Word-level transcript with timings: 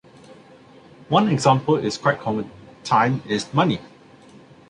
One 1.09 1.27
example 1.27 1.75
is 1.75 1.95
quite 1.99 2.19
common: 2.21 2.49
"time 2.83 3.21
is 3.29 3.53
money". 3.53 3.79